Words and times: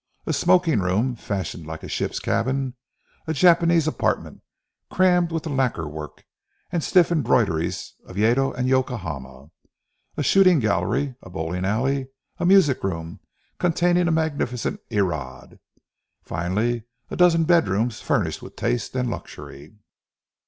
A 0.25 0.33
smoking 0.33 0.79
room 0.79 1.15
fashioned 1.15 1.67
like 1.67 1.83
a 1.83 1.87
ship's 1.87 2.19
cabin: 2.19 2.73
a 3.27 3.33
Japanese 3.33 3.87
apartment, 3.87 4.41
crammed 4.89 5.31
with 5.31 5.43
the 5.43 5.51
lacquer 5.51 5.87
work, 5.87 6.25
and 6.71 6.83
stiff 6.83 7.11
embroideries 7.11 7.93
of 8.07 8.15
Yeddo 8.17 8.51
and 8.51 8.67
Yokahama; 8.67 9.51
a 10.17 10.23
shooting 10.23 10.57
gallery; 10.57 11.13
a 11.21 11.29
bowling 11.29 11.65
alley; 11.65 12.07
a 12.39 12.47
music 12.47 12.83
room, 12.83 13.19
containing 13.59 14.07
a 14.07 14.11
magnificent 14.11 14.79
Erard. 14.89 15.59
Finally 16.23 16.85
a 17.11 17.15
dozen 17.15 17.43
bedrooms 17.43 18.01
furnished 18.01 18.41
with 18.41 18.55
taste 18.55 18.95
and 18.95 19.07
luxury. 19.07 19.75